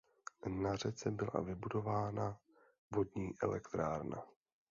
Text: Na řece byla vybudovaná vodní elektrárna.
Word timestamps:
Na 0.61 0.75
řece 0.75 1.11
byla 1.11 1.41
vybudovaná 1.43 2.39
vodní 2.91 3.29
elektrárna. 3.43 4.23